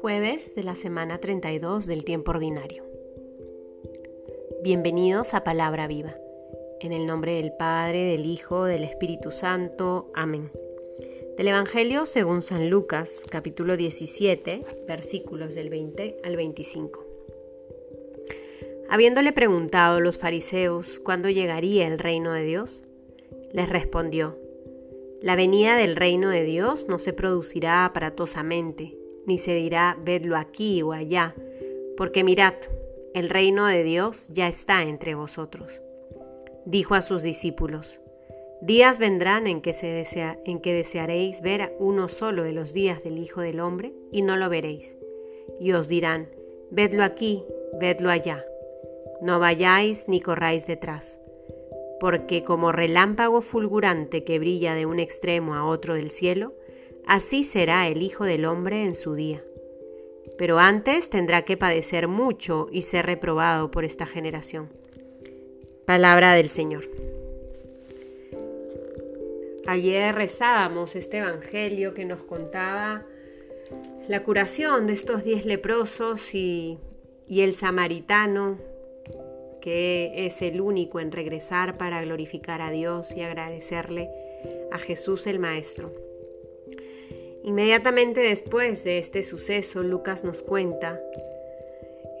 Jueves 0.00 0.54
de 0.56 0.64
la 0.64 0.74
semana 0.74 1.18
32 1.20 1.86
del 1.86 2.04
tiempo 2.04 2.32
ordinario. 2.32 2.84
Bienvenidos 4.62 5.34
a 5.34 5.44
Palabra 5.44 5.86
Viva. 5.86 6.16
En 6.80 6.92
el 6.92 7.06
nombre 7.06 7.34
del 7.34 7.52
Padre, 7.52 8.04
del 8.04 8.24
Hijo, 8.24 8.64
del 8.64 8.82
Espíritu 8.82 9.30
Santo. 9.30 10.10
Amén. 10.14 10.50
Del 11.36 11.48
Evangelio 11.48 12.06
según 12.06 12.42
San 12.42 12.70
Lucas, 12.70 13.24
capítulo 13.30 13.76
17, 13.76 14.64
versículos 14.88 15.54
del 15.54 15.70
20 15.70 16.16
al 16.24 16.36
25. 16.36 17.06
Habiéndole 18.88 19.32
preguntado 19.32 20.00
los 20.00 20.18
fariseos 20.18 20.98
cuándo 20.98 21.28
llegaría 21.30 21.86
el 21.86 21.98
reino 21.98 22.32
de 22.32 22.42
Dios, 22.42 22.84
les 23.52 23.68
respondió, 23.68 24.38
La 25.20 25.36
venida 25.36 25.76
del 25.76 25.96
reino 25.96 26.28
de 26.28 26.44
Dios 26.44 26.86
no 26.88 26.98
se 26.98 27.12
producirá 27.12 27.84
aparatosamente 27.84 29.00
ni 29.30 29.38
se 29.38 29.54
dirá 29.54 29.96
vedlo 30.02 30.36
aquí 30.36 30.82
o 30.82 30.92
allá, 30.92 31.34
porque 31.96 32.24
mirad, 32.24 32.54
el 33.14 33.28
reino 33.28 33.66
de 33.66 33.84
Dios 33.84 34.28
ya 34.32 34.48
está 34.48 34.82
entre 34.82 35.14
vosotros. 35.14 35.82
Dijo 36.64 36.94
a 36.94 37.02
sus 37.02 37.22
discípulos, 37.22 38.00
Días 38.60 38.98
vendrán 38.98 39.46
en 39.46 39.62
que, 39.62 39.72
se 39.72 39.86
desea, 39.86 40.36
en 40.44 40.60
que 40.60 40.74
desearéis 40.74 41.42
ver 41.42 41.76
uno 41.78 42.08
solo 42.08 42.42
de 42.42 42.52
los 42.52 42.72
días 42.72 43.04
del 43.04 43.18
Hijo 43.18 43.40
del 43.40 43.60
Hombre 43.60 43.92
y 44.10 44.22
no 44.22 44.36
lo 44.36 44.50
veréis. 44.50 44.98
Y 45.60 45.72
os 45.72 45.88
dirán, 45.88 46.28
vedlo 46.70 47.04
aquí, 47.04 47.44
vedlo 47.80 48.10
allá. 48.10 48.44
No 49.22 49.38
vayáis 49.38 50.08
ni 50.08 50.20
corráis 50.20 50.66
detrás. 50.66 51.19
Porque 52.00 52.42
como 52.42 52.72
relámpago 52.72 53.40
fulgurante 53.40 54.24
que 54.24 54.38
brilla 54.38 54.74
de 54.74 54.86
un 54.86 54.98
extremo 54.98 55.54
a 55.54 55.64
otro 55.64 55.94
del 55.94 56.10
cielo, 56.10 56.54
Así 57.06 57.42
será 57.42 57.88
el 57.88 58.02
Hijo 58.02 58.24
del 58.24 58.44
Hombre 58.44 58.84
en 58.84 58.94
su 58.94 59.14
día. 59.14 59.42
Pero 60.38 60.58
antes 60.58 61.10
tendrá 61.10 61.42
que 61.44 61.56
padecer 61.56 62.08
mucho 62.08 62.68
y 62.70 62.82
ser 62.82 63.06
reprobado 63.06 63.70
por 63.70 63.84
esta 63.84 64.06
generación. 64.06 64.68
Palabra 65.86 66.34
del 66.34 66.48
Señor. 66.48 66.88
Ayer 69.66 70.14
rezábamos 70.14 70.94
este 70.94 71.18
Evangelio 71.18 71.94
que 71.94 72.04
nos 72.04 72.22
contaba 72.22 73.04
la 74.08 74.22
curación 74.22 74.86
de 74.86 74.92
estos 74.92 75.24
diez 75.24 75.44
leprosos 75.44 76.34
y, 76.34 76.78
y 77.26 77.40
el 77.40 77.54
samaritano, 77.54 78.58
que 79.60 80.26
es 80.26 80.42
el 80.42 80.60
único 80.60 81.00
en 81.00 81.12
regresar 81.12 81.76
para 81.76 82.02
glorificar 82.02 82.62
a 82.62 82.70
Dios 82.70 83.16
y 83.16 83.22
agradecerle 83.22 84.10
a 84.72 84.78
Jesús 84.78 85.26
el 85.26 85.38
Maestro. 85.38 85.92
Inmediatamente 87.42 88.20
después 88.20 88.84
de 88.84 88.98
este 88.98 89.22
suceso, 89.22 89.82
Lucas 89.82 90.24
nos 90.24 90.42
cuenta 90.42 91.00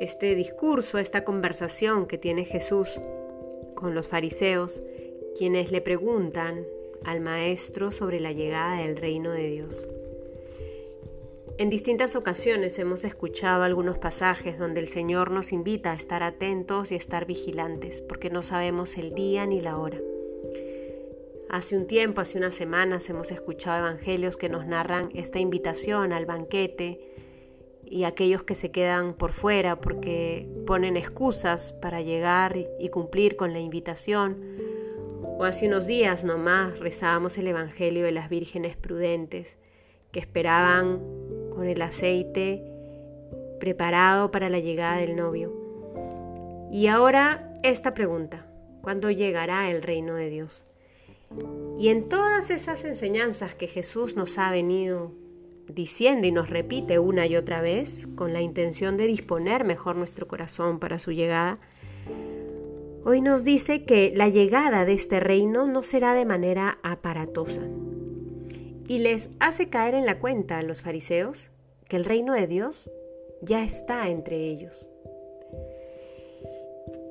este 0.00 0.34
discurso, 0.34 0.98
esta 0.98 1.24
conversación 1.24 2.06
que 2.06 2.16
tiene 2.16 2.44
Jesús 2.44 2.88
con 3.74 3.94
los 3.94 4.08
fariseos, 4.08 4.82
quienes 5.36 5.70
le 5.70 5.80
preguntan 5.80 6.64
al 7.04 7.20
Maestro 7.20 7.90
sobre 7.90 8.20
la 8.20 8.32
llegada 8.32 8.82
del 8.82 8.96
reino 8.96 9.30
de 9.32 9.48
Dios. 9.48 9.86
En 11.60 11.68
distintas 11.68 12.16
ocasiones 12.16 12.78
hemos 12.78 13.04
escuchado 13.04 13.64
algunos 13.64 13.98
pasajes 13.98 14.58
donde 14.58 14.80
el 14.80 14.88
Señor 14.88 15.30
nos 15.30 15.52
invita 15.52 15.92
a 15.92 15.94
estar 15.94 16.22
atentos 16.22 16.90
y 16.90 16.94
estar 16.94 17.26
vigilantes, 17.26 18.00
porque 18.00 18.30
no 18.30 18.40
sabemos 18.40 18.96
el 18.96 19.12
día 19.14 19.44
ni 19.44 19.60
la 19.60 19.76
hora. 19.76 19.98
Hace 21.50 21.76
un 21.76 21.86
tiempo, 21.86 22.22
hace 22.22 22.38
unas 22.38 22.54
semanas, 22.54 23.10
hemos 23.10 23.30
escuchado 23.30 23.86
evangelios 23.86 24.38
que 24.38 24.48
nos 24.48 24.66
narran 24.66 25.10
esta 25.12 25.38
invitación 25.38 26.14
al 26.14 26.24
banquete 26.24 26.98
y 27.84 28.04
aquellos 28.04 28.42
que 28.42 28.54
se 28.54 28.70
quedan 28.70 29.12
por 29.12 29.32
fuera 29.32 29.82
porque 29.82 30.48
ponen 30.66 30.96
excusas 30.96 31.74
para 31.74 32.00
llegar 32.00 32.56
y 32.56 32.88
cumplir 32.88 33.36
con 33.36 33.52
la 33.52 33.60
invitación. 33.60 34.42
O 35.22 35.44
hace 35.44 35.68
unos 35.68 35.86
días 35.86 36.24
nomás 36.24 36.78
rezábamos 36.80 37.36
el 37.36 37.48
Evangelio 37.48 38.06
de 38.06 38.12
las 38.12 38.30
vírgenes 38.30 38.78
prudentes 38.78 39.58
que 40.10 40.20
esperaban 40.20 41.19
el 41.70 41.82
aceite 41.82 42.64
preparado 43.60 44.30
para 44.30 44.48
la 44.48 44.58
llegada 44.58 44.96
del 44.96 45.16
novio. 45.16 45.52
Y 46.72 46.86
ahora 46.86 47.58
esta 47.62 47.94
pregunta, 47.94 48.46
¿cuándo 48.82 49.10
llegará 49.10 49.70
el 49.70 49.82
reino 49.82 50.14
de 50.14 50.30
Dios? 50.30 50.64
Y 51.78 51.88
en 51.88 52.08
todas 52.08 52.50
esas 52.50 52.84
enseñanzas 52.84 53.54
que 53.54 53.68
Jesús 53.68 54.16
nos 54.16 54.38
ha 54.38 54.50
venido 54.50 55.12
diciendo 55.68 56.26
y 56.26 56.32
nos 56.32 56.50
repite 56.50 56.98
una 56.98 57.26
y 57.26 57.36
otra 57.36 57.60
vez, 57.60 58.08
con 58.16 58.32
la 58.32 58.40
intención 58.40 58.96
de 58.96 59.06
disponer 59.06 59.64
mejor 59.64 59.96
nuestro 59.96 60.26
corazón 60.26 60.80
para 60.80 60.98
su 60.98 61.12
llegada, 61.12 61.58
hoy 63.04 63.20
nos 63.20 63.44
dice 63.44 63.84
que 63.84 64.12
la 64.14 64.28
llegada 64.28 64.84
de 64.84 64.94
este 64.94 65.20
reino 65.20 65.66
no 65.66 65.82
será 65.82 66.14
de 66.14 66.24
manera 66.24 66.78
aparatosa. 66.82 67.62
Y 68.88 68.98
les 68.98 69.30
hace 69.38 69.68
caer 69.68 69.94
en 69.94 70.06
la 70.06 70.18
cuenta 70.18 70.58
a 70.58 70.62
los 70.62 70.82
fariseos 70.82 71.50
que 71.90 71.96
el 71.96 72.04
reino 72.04 72.34
de 72.34 72.46
Dios 72.46 72.88
ya 73.42 73.64
está 73.64 74.08
entre 74.08 74.36
ellos. 74.36 74.88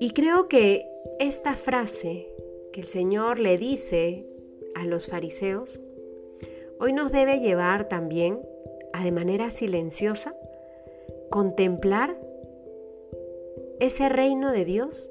Y 0.00 0.10
creo 0.10 0.48
que 0.48 0.84
esta 1.20 1.54
frase 1.54 2.26
que 2.72 2.80
el 2.80 2.86
Señor 2.86 3.38
le 3.38 3.56
dice 3.56 4.26
a 4.74 4.84
los 4.84 5.06
fariseos, 5.06 5.80
hoy 6.80 6.92
nos 6.92 7.12
debe 7.12 7.38
llevar 7.38 7.88
también 7.88 8.40
a 8.92 9.04
de 9.04 9.12
manera 9.12 9.52
silenciosa 9.52 10.36
contemplar 11.30 12.18
ese 13.78 14.08
reino 14.08 14.50
de 14.50 14.64
Dios 14.64 15.08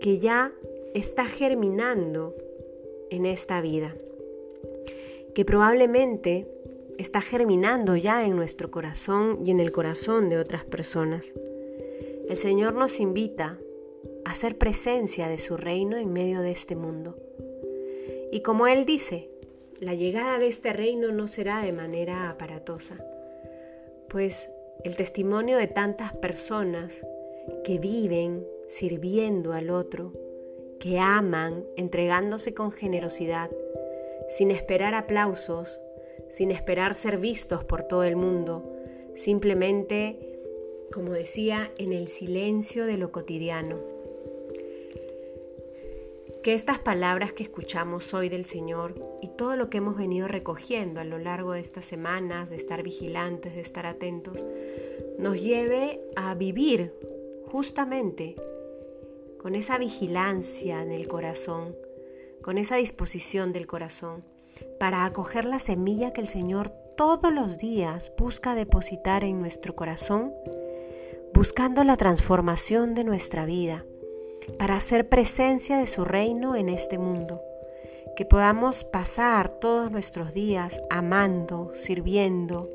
que 0.00 0.18
ya 0.18 0.52
está 0.92 1.26
germinando 1.26 2.34
en 3.10 3.26
esta 3.26 3.60
vida, 3.60 3.94
que 5.34 5.44
probablemente 5.44 6.57
está 6.98 7.20
germinando 7.20 7.96
ya 7.96 8.26
en 8.26 8.36
nuestro 8.36 8.70
corazón 8.70 9.38
y 9.46 9.50
en 9.50 9.60
el 9.60 9.72
corazón 9.72 10.28
de 10.28 10.38
otras 10.38 10.64
personas. 10.64 11.32
El 12.28 12.36
Señor 12.36 12.74
nos 12.74 13.00
invita 13.00 13.58
hacer 14.24 14.58
presencia 14.58 15.28
de 15.28 15.38
su 15.38 15.56
reino 15.56 15.96
en 15.96 16.12
medio 16.12 16.42
de 16.42 16.50
este 16.50 16.76
mundo. 16.76 17.16
Y 18.30 18.42
como 18.42 18.66
Él 18.66 18.84
dice, 18.84 19.30
la 19.80 19.94
llegada 19.94 20.38
de 20.38 20.48
este 20.48 20.72
reino 20.72 21.12
no 21.12 21.28
será 21.28 21.62
de 21.62 21.72
manera 21.72 22.28
aparatosa, 22.28 22.96
pues 24.08 24.50
el 24.84 24.96
testimonio 24.96 25.56
de 25.56 25.66
tantas 25.66 26.14
personas 26.14 27.06
que 27.64 27.78
viven 27.78 28.46
sirviendo 28.68 29.54
al 29.54 29.70
otro, 29.70 30.12
que 30.80 30.98
aman, 30.98 31.64
entregándose 31.76 32.54
con 32.54 32.70
generosidad, 32.70 33.50
sin 34.28 34.50
esperar 34.50 34.94
aplausos, 34.94 35.80
sin 36.30 36.50
esperar 36.50 36.94
ser 36.94 37.18
vistos 37.18 37.64
por 37.64 37.82
todo 37.82 38.04
el 38.04 38.16
mundo, 38.16 38.72
simplemente, 39.14 40.40
como 40.92 41.12
decía, 41.12 41.70
en 41.78 41.92
el 41.92 42.08
silencio 42.08 42.86
de 42.86 42.96
lo 42.96 43.12
cotidiano. 43.12 43.78
Que 46.42 46.54
estas 46.54 46.78
palabras 46.78 47.32
que 47.32 47.42
escuchamos 47.42 48.14
hoy 48.14 48.28
del 48.28 48.44
Señor 48.44 48.94
y 49.20 49.28
todo 49.28 49.56
lo 49.56 49.68
que 49.68 49.78
hemos 49.78 49.96
venido 49.96 50.28
recogiendo 50.28 51.00
a 51.00 51.04
lo 51.04 51.18
largo 51.18 51.52
de 51.52 51.60
estas 51.60 51.84
semanas, 51.84 52.48
de 52.48 52.56
estar 52.56 52.82
vigilantes, 52.82 53.54
de 53.54 53.60
estar 53.60 53.86
atentos, 53.86 54.44
nos 55.18 55.40
lleve 55.40 56.00
a 56.16 56.34
vivir 56.34 56.92
justamente 57.46 58.36
con 59.38 59.54
esa 59.54 59.78
vigilancia 59.78 60.82
en 60.82 60.92
el 60.92 61.08
corazón, 61.08 61.74
con 62.42 62.58
esa 62.58 62.76
disposición 62.76 63.52
del 63.52 63.66
corazón, 63.66 64.24
para 64.78 65.04
acoger 65.04 65.44
la 65.44 65.58
semilla 65.58 66.12
que 66.12 66.20
el 66.20 66.28
Señor 66.28 66.70
todos 66.96 67.32
los 67.32 67.58
días 67.58 68.12
busca 68.18 68.54
depositar 68.54 69.22
en 69.22 69.38
nuestro 69.38 69.76
corazón, 69.76 70.32
buscando 71.32 71.84
la 71.84 71.96
transformación 71.96 72.94
de 72.94 73.04
nuestra 73.04 73.46
vida 73.46 73.84
para 74.58 74.76
hacer 74.76 75.08
presencia 75.08 75.78
de 75.78 75.86
su 75.86 76.04
reino 76.04 76.56
en 76.56 76.68
este 76.68 76.98
mundo. 76.98 77.40
Que 78.16 78.24
podamos 78.24 78.82
pasar 78.82 79.60
todos 79.60 79.92
nuestros 79.92 80.34
días 80.34 80.80
amando, 80.90 81.70
sirviendo, 81.74 82.68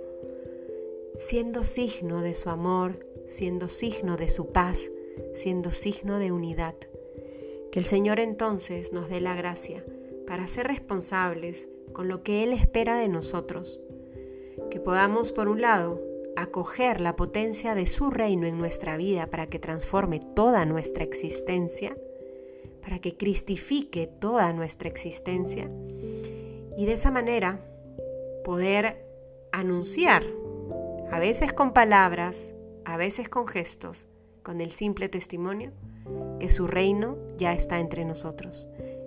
siendo 1.19 1.63
signo 1.63 2.21
de 2.21 2.35
su 2.35 2.49
amor, 2.49 3.05
siendo 3.25 3.67
signo 3.67 4.15
de 4.15 4.29
su 4.29 4.53
paz, 4.53 4.89
siendo 5.33 5.71
signo 5.71 6.19
de 6.19 6.31
unidad. 6.31 6.75
Que 7.73 7.79
el 7.79 7.85
Señor 7.85 8.19
entonces 8.21 8.93
nos 8.93 9.09
dé 9.09 9.19
la 9.19 9.35
gracia 9.35 9.83
para 10.27 10.47
ser 10.47 10.67
responsables 10.67 11.67
con 11.93 12.07
lo 12.07 12.23
que 12.23 12.43
Él 12.43 12.53
espera 12.53 12.97
de 12.97 13.07
nosotros. 13.07 13.81
Que 14.69 14.79
podamos, 14.79 15.31
por 15.31 15.47
un 15.47 15.61
lado, 15.61 16.01
acoger 16.35 16.99
la 16.99 17.15
potencia 17.15 17.75
de 17.75 17.87
su 17.87 18.09
reino 18.09 18.47
en 18.47 18.57
nuestra 18.57 18.97
vida 18.97 19.27
para 19.27 19.47
que 19.47 19.59
transforme 19.59 20.19
toda 20.19 20.65
nuestra 20.65 21.03
existencia, 21.03 21.95
para 22.81 22.99
que 22.99 23.15
cristifique 23.15 24.07
toda 24.07 24.51
nuestra 24.53 24.89
existencia 24.89 25.69
y 26.77 26.85
de 26.85 26.93
esa 26.93 27.11
manera 27.11 27.59
poder 28.43 29.05
anunciar, 29.51 30.25
a 31.11 31.19
veces 31.19 31.53
con 31.53 31.73
palabras, 31.73 32.53
a 32.85 32.97
veces 32.97 33.29
con 33.29 33.47
gestos, 33.47 34.07
con 34.41 34.59
el 34.59 34.71
simple 34.71 35.09
testimonio, 35.09 35.71
que 36.39 36.49
su 36.49 36.67
reino 36.67 37.17
ya 37.37 37.53
está 37.53 37.79
entre 37.79 38.03
nosotros. 38.03 38.67